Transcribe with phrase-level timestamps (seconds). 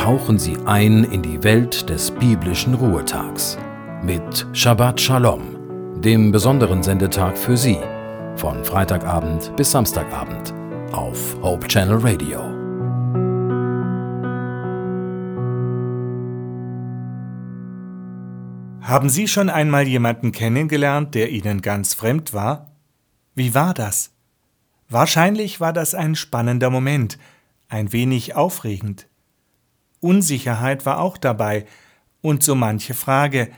[0.00, 3.58] tauchen Sie ein in die Welt des biblischen Ruhetags
[4.02, 7.78] mit Shabbat Shalom, dem besonderen Sendetag für Sie,
[8.34, 10.54] von Freitagabend bis Samstagabend
[10.92, 12.40] auf Hope Channel Radio.
[18.80, 22.74] Haben Sie schon einmal jemanden kennengelernt, der Ihnen ganz fremd war?
[23.34, 24.12] Wie war das?
[24.88, 27.18] Wahrscheinlich war das ein spannender Moment,
[27.68, 29.06] ein wenig aufregend.
[30.00, 31.66] Unsicherheit war auch dabei
[32.20, 33.50] und so manche Frage,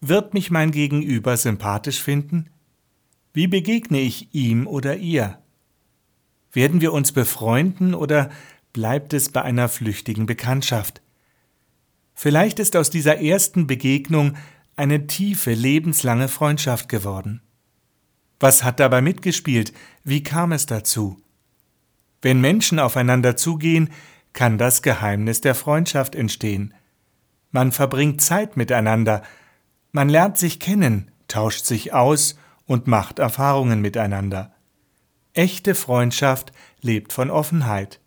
[0.00, 2.50] wird mich mein Gegenüber sympathisch finden?
[3.32, 5.38] Wie begegne ich ihm oder ihr?
[6.52, 8.30] Werden wir uns befreunden oder
[8.72, 11.02] bleibt es bei einer flüchtigen Bekanntschaft?
[12.14, 14.36] Vielleicht ist aus dieser ersten Begegnung
[14.76, 17.40] eine tiefe, lebenslange Freundschaft geworden.
[18.40, 19.72] Was hat dabei mitgespielt?
[20.04, 21.18] Wie kam es dazu?
[22.22, 23.90] Wenn Menschen aufeinander zugehen,
[24.34, 26.74] kann das Geheimnis der Freundschaft entstehen.
[27.50, 29.22] Man verbringt Zeit miteinander,
[29.92, 34.52] man lernt sich kennen, tauscht sich aus und macht Erfahrungen miteinander.
[35.32, 38.00] Echte Freundschaft lebt von Offenheit.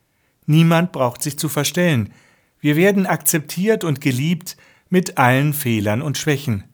[0.46, 2.14] Niemand braucht sich zu verstellen.
[2.60, 4.58] Wir werden akzeptiert und geliebt
[4.90, 6.66] mit allen Fehlern und Schwächen.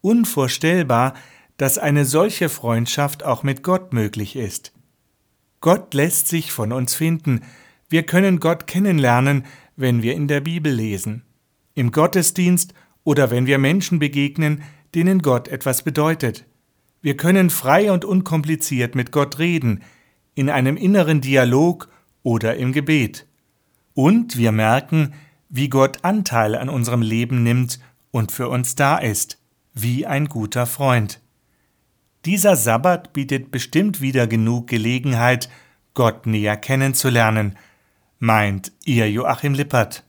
[0.00, 1.14] Unvorstellbar,
[1.56, 4.72] dass eine solche Freundschaft auch mit Gott möglich ist.
[5.60, 7.40] Gott lässt sich von uns finden,
[7.88, 9.44] wir können Gott kennenlernen,
[9.76, 11.22] wenn wir in der Bibel lesen,
[11.74, 14.62] im Gottesdienst oder wenn wir Menschen begegnen,
[14.94, 16.44] denen Gott etwas bedeutet.
[17.02, 19.82] Wir können frei und unkompliziert mit Gott reden,
[20.34, 21.88] in einem inneren Dialog
[22.22, 23.26] oder im Gebet.
[23.92, 25.12] Und wir merken,
[25.48, 27.78] wie Gott Anteil an unserem Leben nimmt
[28.10, 29.38] und für uns da ist,
[29.72, 31.20] wie ein guter Freund.
[32.24, 35.50] Dieser Sabbat bietet bestimmt wieder genug Gelegenheit,
[35.92, 37.56] Gott näher kennenzulernen,
[38.24, 40.02] meint ihr Joachim Lippert.